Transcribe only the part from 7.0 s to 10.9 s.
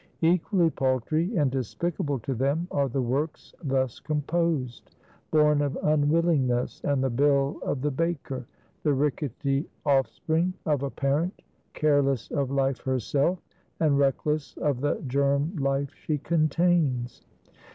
the bill of the baker; the rickety offspring of a